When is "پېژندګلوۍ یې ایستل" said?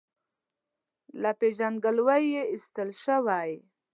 1.39-2.89